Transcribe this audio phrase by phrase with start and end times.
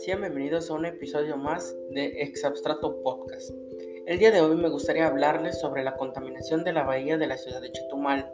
[0.00, 3.50] Sean bienvenidos a un episodio más de Exabstrato Podcast.
[4.06, 7.36] El día de hoy me gustaría hablarles sobre la contaminación de la bahía de la
[7.36, 8.32] ciudad de Chetumal.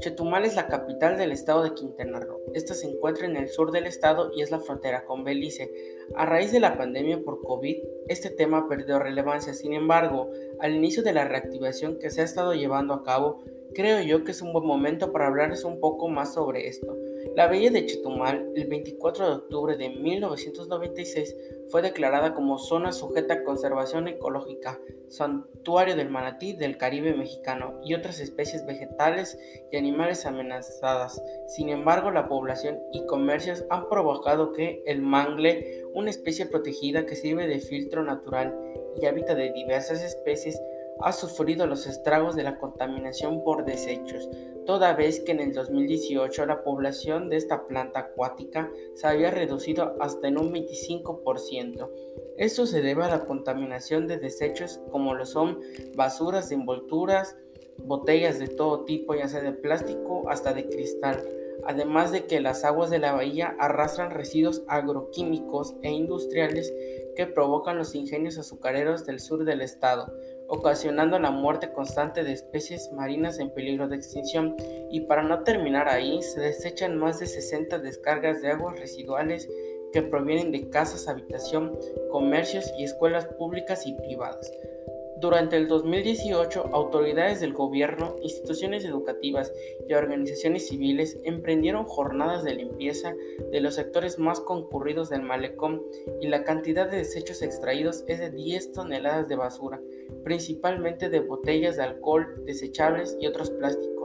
[0.00, 2.42] Chetumal es la capital del estado de Quintana Roo.
[2.52, 5.72] Esta se encuentra en el sur del estado y es la frontera con Belice.
[6.16, 7.78] A raíz de la pandemia por COVID,
[8.08, 9.54] este tema perdió relevancia.
[9.54, 10.30] Sin embargo,
[10.60, 13.42] al inicio de la reactivación que se ha estado llevando a cabo,
[13.74, 16.94] creo yo que es un buen momento para hablarles un poco más sobre esto.
[17.36, 21.36] La Bahía de Chetumal, el 24 de octubre de 1996,
[21.68, 27.92] fue declarada como zona sujeta a conservación ecológica, santuario del manatí del Caribe mexicano y
[27.92, 29.38] otras especies vegetales
[29.70, 31.22] y animales amenazadas.
[31.46, 37.16] Sin embargo, la población y comercios han provocado que el mangle, una especie protegida que
[37.16, 38.58] sirve de filtro natural
[38.98, 40.58] y hábitat de diversas especies,
[41.00, 44.28] ha sufrido los estragos de la contaminación por desechos,
[44.64, 49.96] toda vez que en el 2018 la población de esta planta acuática se había reducido
[50.00, 51.88] hasta en un 25%.
[52.36, 55.60] Esto se debe a la contaminación de desechos como lo son
[55.94, 57.36] basuras de envolturas,
[57.78, 61.22] botellas de todo tipo, ya sea de plástico hasta de cristal,
[61.64, 66.72] además de que las aguas de la bahía arrastran residuos agroquímicos e industriales
[67.16, 70.12] que provocan los ingenios azucareros del sur del estado,
[70.48, 74.54] ocasionando la muerte constante de especies marinas en peligro de extinción.
[74.90, 79.48] Y para no terminar ahí, se desechan más de 60 descargas de aguas residuales
[79.92, 81.76] que provienen de casas, habitación,
[82.10, 84.52] comercios y escuelas públicas y privadas.
[85.18, 89.50] Durante el 2018, autoridades del gobierno, instituciones educativas
[89.88, 93.14] y organizaciones civiles emprendieron jornadas de limpieza
[93.50, 95.82] de los sectores más concurridos del malecón
[96.20, 99.80] y la cantidad de desechos extraídos es de 10 toneladas de basura,
[100.22, 103.95] principalmente de botellas de alcohol, desechables y otros plásticos.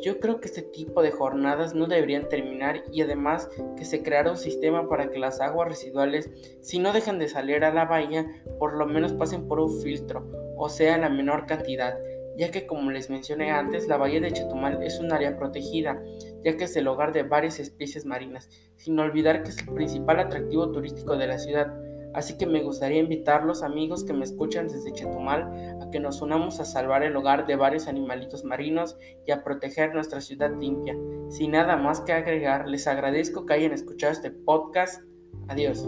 [0.00, 4.30] Yo creo que este tipo de jornadas no deberían terminar y además que se creara
[4.30, 6.30] un sistema para que las aguas residuales,
[6.60, 8.26] si no dejan de salir a la bahía,
[8.58, 11.98] por lo menos pasen por un filtro, o sea, la menor cantidad,
[12.36, 16.02] ya que como les mencioné antes, la bahía de Chetumal es un área protegida,
[16.44, 20.20] ya que es el hogar de varias especies marinas, sin olvidar que es el principal
[20.20, 21.74] atractivo turístico de la ciudad.
[22.16, 26.22] Así que me gustaría invitar los amigos que me escuchan desde Chetumal a que nos
[26.22, 28.96] unamos a salvar el hogar de varios animalitos marinos
[29.26, 30.96] y a proteger nuestra ciudad limpia.
[31.28, 35.02] Sin nada más que agregar, les agradezco que hayan escuchado este podcast.
[35.48, 35.86] Adiós.